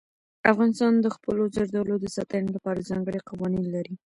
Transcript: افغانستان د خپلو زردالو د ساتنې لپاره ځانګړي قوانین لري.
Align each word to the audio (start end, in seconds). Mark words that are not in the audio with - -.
افغانستان 0.51 0.93
د 1.01 1.07
خپلو 1.15 1.43
زردالو 1.55 1.95
د 1.99 2.05
ساتنې 2.15 2.49
لپاره 2.55 2.85
ځانګړي 2.89 3.19
قوانین 3.29 3.65
لري. 3.75 3.95